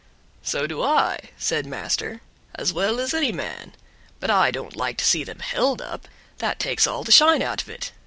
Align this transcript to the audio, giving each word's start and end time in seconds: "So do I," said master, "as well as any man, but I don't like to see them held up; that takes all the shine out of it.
"So 0.41 0.65
do 0.65 0.81
I," 0.81 1.29
said 1.37 1.67
master, 1.67 2.21
"as 2.55 2.73
well 2.73 2.99
as 2.99 3.13
any 3.13 3.31
man, 3.31 3.73
but 4.19 4.31
I 4.31 4.49
don't 4.49 4.75
like 4.75 4.97
to 4.97 5.05
see 5.05 5.23
them 5.23 5.41
held 5.41 5.79
up; 5.79 6.07
that 6.39 6.57
takes 6.57 6.87
all 6.87 7.03
the 7.03 7.11
shine 7.11 7.43
out 7.43 7.61
of 7.61 7.69
it. 7.69 7.91